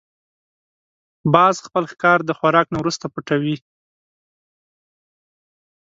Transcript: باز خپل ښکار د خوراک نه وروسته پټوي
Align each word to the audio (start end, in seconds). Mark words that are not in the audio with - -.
باز 1.33 1.55
خپل 1.65 1.83
ښکار 1.91 2.19
د 2.25 2.29
خوراک 2.37 2.67
نه 2.73 2.77
وروسته 2.81 3.05
پټوي 3.13 3.55